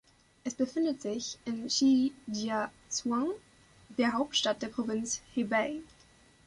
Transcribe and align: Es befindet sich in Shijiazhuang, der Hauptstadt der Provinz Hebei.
Es 0.43 0.55
befindet 0.55 0.99
sich 1.03 1.37
in 1.45 1.69
Shijiazhuang, 1.69 3.29
der 3.99 4.13
Hauptstadt 4.13 4.63
der 4.63 4.69
Provinz 4.69 5.21
Hebei. 5.35 5.75